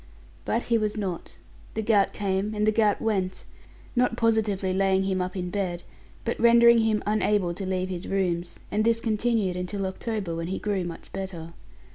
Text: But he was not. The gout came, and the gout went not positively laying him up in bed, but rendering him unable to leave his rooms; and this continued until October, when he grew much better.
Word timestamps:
But 0.45 0.63
he 0.63 0.79
was 0.79 0.97
not. 0.97 1.37
The 1.75 1.83
gout 1.83 2.11
came, 2.11 2.55
and 2.55 2.65
the 2.65 2.71
gout 2.71 3.03
went 3.03 3.45
not 3.95 4.17
positively 4.17 4.73
laying 4.73 5.03
him 5.03 5.21
up 5.21 5.37
in 5.37 5.51
bed, 5.51 5.83
but 6.25 6.39
rendering 6.39 6.79
him 6.79 7.03
unable 7.05 7.53
to 7.53 7.67
leave 7.67 7.89
his 7.89 8.07
rooms; 8.07 8.57
and 8.71 8.83
this 8.83 8.99
continued 8.99 9.55
until 9.55 9.85
October, 9.85 10.35
when 10.35 10.47
he 10.47 10.57
grew 10.57 10.83
much 10.85 11.13
better. 11.13 11.53